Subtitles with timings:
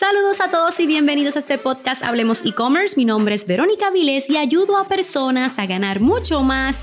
[0.00, 2.96] Saludos a todos y bienvenidos a este podcast Hablemos e-commerce.
[2.96, 6.78] Mi nombre es Verónica Viles y ayudo a personas a ganar mucho más,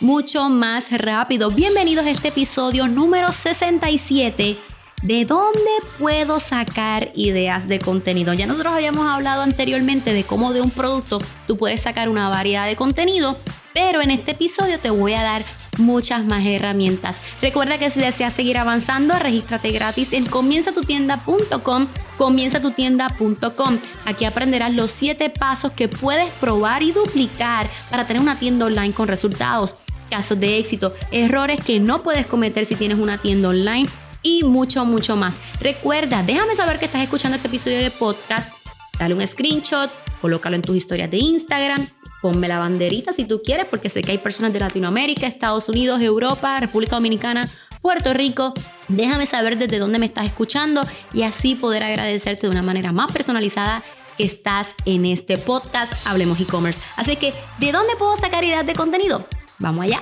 [0.00, 1.48] mucho más rápido.
[1.48, 4.58] Bienvenidos a este episodio número 67.
[5.04, 5.60] ¿De dónde
[5.96, 8.34] puedo sacar ideas de contenido?
[8.34, 12.66] Ya nosotros habíamos hablado anteriormente de cómo de un producto tú puedes sacar una variedad
[12.66, 13.38] de contenido,
[13.74, 15.44] pero en este episodio te voy a dar
[15.78, 17.16] muchas más herramientas.
[17.40, 21.86] Recuerda que si deseas seguir avanzando, regístrate gratis en comienzatutienda.com,
[22.18, 23.78] comienzatutienda.com.
[24.04, 28.92] Aquí aprenderás los 7 pasos que puedes probar y duplicar para tener una tienda online
[28.92, 29.74] con resultados,
[30.10, 33.88] casos de éxito, errores que no puedes cometer si tienes una tienda online
[34.22, 35.36] y mucho, mucho más.
[35.60, 38.52] Recuerda, déjame saber que estás escuchando este episodio de podcast,
[38.98, 41.86] dale un screenshot, colócalo en tus historias de Instagram
[42.22, 46.00] ponme la banderita si tú quieres, porque sé que hay personas de Latinoamérica, Estados Unidos,
[46.00, 47.46] Europa, República Dominicana,
[47.82, 48.54] Puerto Rico.
[48.88, 53.12] Déjame saber desde dónde me estás escuchando y así poder agradecerte de una manera más
[53.12, 53.82] personalizada
[54.16, 56.80] que estás en este podcast Hablemos e-commerce.
[56.96, 59.26] Así que, ¿de dónde puedo sacar ideas de contenido?
[59.58, 60.00] Vamos allá.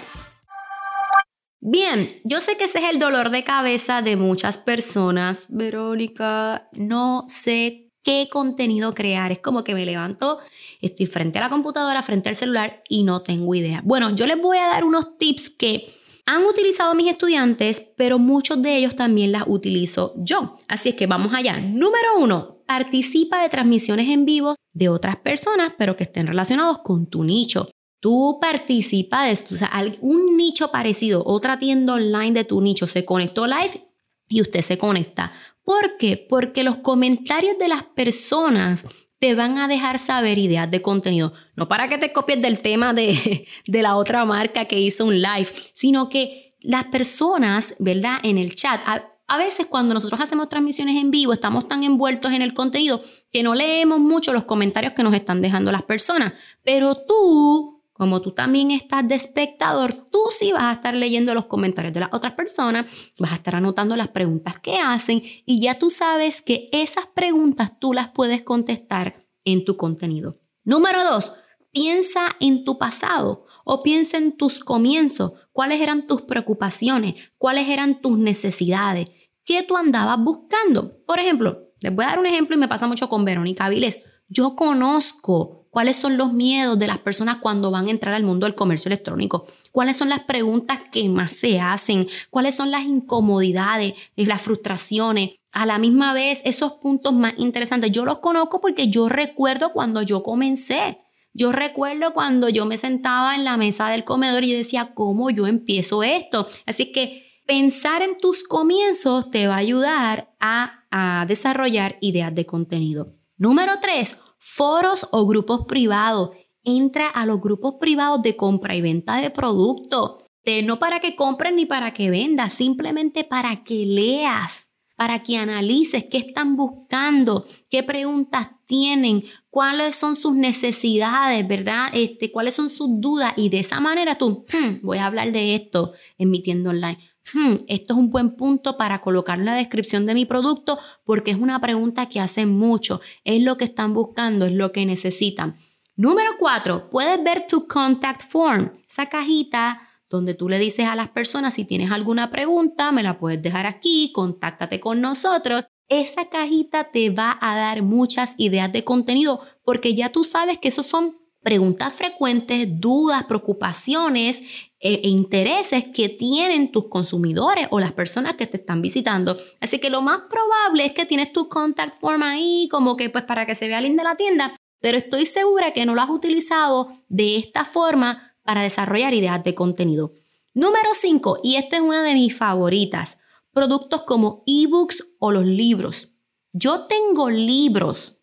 [1.62, 5.47] Bien, yo sé que ese es el dolor de cabeza de muchas personas.
[5.49, 9.33] Verónica, no sé qué contenido crear.
[9.33, 10.39] Es como que me levanto,
[10.81, 13.83] estoy frente a la computadora, frente al celular y no tengo idea.
[13.84, 15.93] Bueno, yo les voy a dar unos tips que
[16.27, 20.55] han utilizado mis estudiantes, pero muchos de ellos también las utilizo yo.
[20.69, 21.61] Así es que vamos allá.
[21.61, 27.06] Número uno, participa de transmisiones en vivo de otras personas, pero que estén relacionados con
[27.06, 27.69] tu nicho.
[28.01, 33.05] Tú participa de o sea, un nicho parecido, otra tienda online de tu nicho se
[33.05, 33.91] conectó live
[34.28, 35.33] y usted se conecta.
[35.71, 36.17] ¿Por qué?
[36.17, 38.85] Porque los comentarios de las personas
[39.21, 41.33] te van a dejar saber ideas de contenido.
[41.55, 45.47] No para que te copies del tema de, la otra marca que hizo un live,
[45.73, 48.19] sino que las personas, ¿verdad?
[48.25, 52.33] En el chat, a, a veces cuando nosotros hacemos transmisiones en vivo, estamos tan envueltos
[52.33, 53.01] en el contenido
[53.33, 56.33] que no leemos mucho los comentarios que nos están dejando las personas.
[56.65, 57.70] Pero tú
[58.00, 62.00] como tú también estás de espectador, tú sí vas a estar leyendo los comentarios de
[62.00, 62.87] las otras personas,
[63.19, 67.78] vas a estar anotando las preguntas que hacen y ya tú sabes que esas preguntas
[67.78, 70.41] tú las puedes contestar en tu contenido.
[70.65, 71.34] Número dos,
[71.72, 78.00] piensa en tu pasado o piensa en tus comienzos, cuáles eran tus preocupaciones, cuáles eran
[78.00, 79.11] tus necesidades,
[79.44, 81.05] qué tú andabas buscando.
[81.05, 84.00] Por ejemplo, les voy a dar un ejemplo y me pasa mucho con Verónica Viles.
[84.27, 88.47] Yo conozco cuáles son los miedos de las personas cuando van a entrar al mundo
[88.47, 93.94] del comercio electrónico, cuáles son las preguntas que más se hacen, cuáles son las incomodidades
[94.16, 95.31] y las frustraciones.
[95.53, 100.03] A la misma vez, esos puntos más interesantes, yo los conozco porque yo recuerdo cuando
[100.03, 100.98] yo comencé.
[101.32, 105.47] Yo recuerdo cuando yo me sentaba en la mesa del comedor y decía, ¿cómo yo
[105.47, 106.48] empiezo esto?
[106.66, 112.47] Así que pensar en tus comienzos te va a ayudar a, a desarrollar ideas de
[112.47, 113.14] contenido.
[113.37, 116.31] Número tres, foros o grupos privados.
[116.65, 120.25] Entra a los grupos privados de compra y venta de productos.
[120.65, 126.05] no para que compres ni para que vendas, simplemente para que leas, para que analices
[126.11, 131.87] qué están buscando, qué preguntas tienen, cuáles son sus necesidades, ¿verdad?
[131.93, 135.55] Este, cuáles son sus dudas y de esa manera tú, hmm, voy a hablar de
[135.55, 136.99] esto en mi tienda online.
[137.32, 141.31] Hmm, esto es un buen punto para colocar en la descripción de mi producto porque
[141.31, 143.00] es una pregunta que hacen mucho.
[143.25, 145.56] Es lo que están buscando, es lo que necesitan.
[145.97, 151.08] Número cuatro, puedes ver tu contact form, esa cajita donde tú le dices a las
[151.10, 155.64] personas si tienes alguna pregunta, me la puedes dejar aquí, contáctate con nosotros.
[155.88, 160.69] Esa cajita te va a dar muchas ideas de contenido porque ya tú sabes que
[160.69, 164.39] esos son preguntas frecuentes, dudas, preocupaciones
[164.78, 169.37] e, e, intereses que tienen tus consumidores o las personas que te están visitando.
[169.61, 173.25] Así que lo más probable es que tienes tu contact form ahí como que pues
[173.25, 176.93] para que se vea linda la tienda, pero estoy segura que no lo has utilizado
[177.09, 180.12] de esta forma para desarrollar ideas de contenido.
[180.53, 183.19] Número 5, y esta es una de mis favoritas,
[183.53, 186.09] productos como ebooks o los libros.
[186.53, 188.20] Yo tengo libros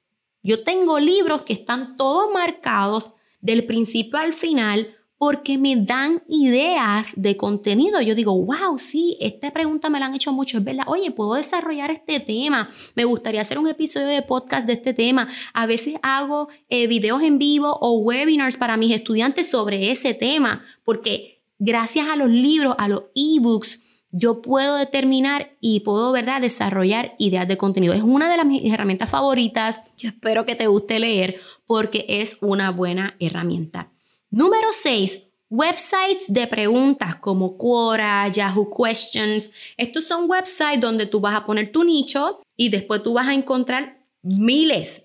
[0.47, 3.12] yo tengo libros que están todos marcados
[3.42, 8.01] del principio al final porque me dan ideas de contenido.
[8.01, 10.86] Yo digo, wow, sí, esta pregunta me la han hecho mucho, es verdad.
[10.88, 12.69] Oye, puedo desarrollar este tema.
[12.95, 15.28] Me gustaría hacer un episodio de podcast de este tema.
[15.54, 20.63] A veces hago eh, videos en vivo o webinars para mis estudiantes sobre ese tema,
[20.84, 27.15] porque gracias a los libros, a los ebooks, yo puedo determinar y puedo, ¿verdad?, desarrollar
[27.18, 27.94] ideas de contenido.
[27.94, 29.81] Es una de las mis herramientas favoritas.
[29.98, 33.92] Yo espero que te guste leer porque es una buena herramienta.
[34.30, 35.24] Número 6.
[35.50, 39.51] Websites de preguntas como Quora, Yahoo Questions.
[39.77, 43.33] Estos son websites donde tú vas a poner tu nicho Y después tú vas a
[43.33, 45.03] encontrar miles,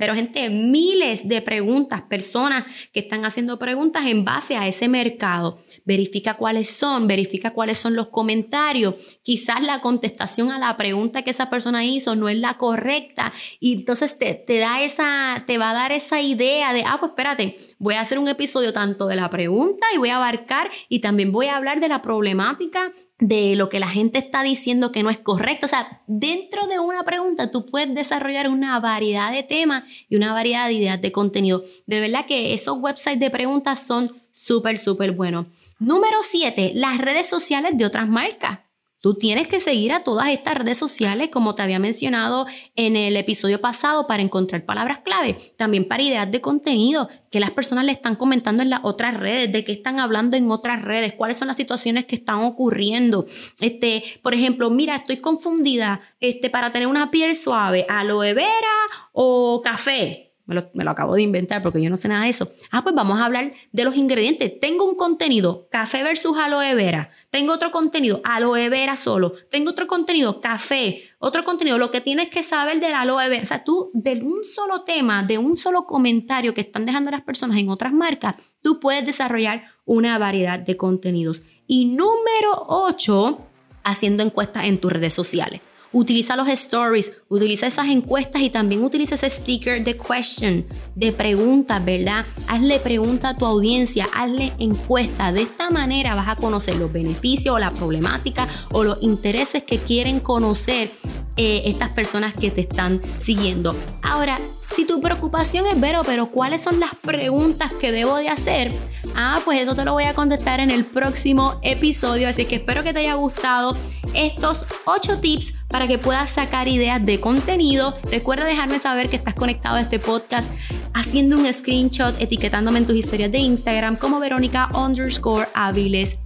[0.00, 2.64] pero gente, miles de preguntas, personas
[2.94, 5.58] que están haciendo preguntas en base a ese mercado.
[5.84, 8.94] Verifica cuáles son, verifica cuáles son los comentarios.
[9.22, 13.74] Quizás la contestación a la pregunta que esa persona hizo no es la correcta y
[13.74, 17.58] entonces te, te da esa, te va a dar esa idea de, ah, pues espérate,
[17.78, 21.30] voy a hacer un episodio tanto de la pregunta y voy a abarcar y también
[21.30, 25.10] voy a hablar de la problemática de lo que la gente está diciendo que no
[25.10, 25.66] es correcto.
[25.66, 30.32] O sea, dentro de una pregunta tú puedes desarrollar una variedad de temas y una
[30.32, 31.62] variedad de ideas de contenido.
[31.86, 35.46] De verdad que esos websites de preguntas son súper, súper buenos.
[35.78, 38.60] Número 7, las redes sociales de otras marcas.
[39.00, 43.16] Tú tienes que seguir a todas estas redes sociales, como te había mencionado en el
[43.16, 45.38] episodio pasado, para encontrar palabras clave.
[45.56, 49.50] También para ideas de contenido que las personas le están comentando en las otras redes,
[49.50, 53.24] de qué están hablando en otras redes, cuáles son las situaciones que están ocurriendo.
[53.60, 58.68] Este, por ejemplo, mira, estoy confundida este, para tener una piel suave, aloe vera
[59.12, 62.50] o café me lo, acabo de inventar porque yo no sé nada de eso.
[62.70, 64.58] Ah, pues vamos a hablar de los ingredientes.
[64.60, 67.10] Tengo un contenido, café versus aloe vera.
[67.30, 69.34] Tengo otro contenido, aloe vera solo.
[69.50, 71.04] Tengo otro contenido, café.
[71.18, 73.42] Otro contenido, lo que tienes que saber del aloe vera.
[73.42, 77.22] O sea, tú de un solo tema, de un solo comentario que están dejando las
[77.22, 81.42] personas en otras marcas, tú puedes desarrollar una variedad de contenidos.
[81.66, 83.38] Y número 8,
[83.84, 85.60] haciendo encuestas en tus redes sociales.
[85.92, 90.64] Utiliza los stories, utiliza esas encuestas y también utiliza ese sticker de question,
[90.94, 92.26] de preguntas, ¿verdad?
[92.46, 95.32] Hazle pregunta a tu audiencia, hazle encuesta.
[95.32, 99.78] De esta manera vas a conocer los beneficios o la problemática o los intereses que
[99.78, 100.92] quieren conocer
[101.36, 103.74] eh, estas personas que te están siguiendo.
[104.02, 104.38] Ahora,
[104.72, 108.72] si tu preocupación es ver, pero ¿cuáles son las preguntas que debo de hacer?
[109.16, 112.84] Ah, pues eso te lo voy a contestar en el próximo episodio, así que espero
[112.84, 113.76] que te haya gustado
[114.14, 117.94] estos 8 tips para que puedas sacar ideas de contenido.
[118.10, 120.50] Recuerda dejarme saber que estás conectado a este podcast
[120.92, 125.48] haciendo un screenshot, etiquetándome en tus historias de Instagram como Verónica underscore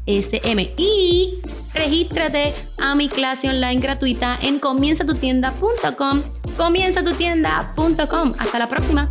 [0.06, 0.74] SM.
[0.76, 1.40] Y
[1.72, 6.22] regístrate a mi clase online gratuita en comienzatutienda.com.
[6.56, 8.32] Comienzatutienda.com.
[8.38, 9.08] Hasta la próxima.